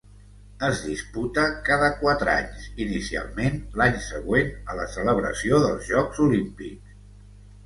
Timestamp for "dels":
5.67-5.87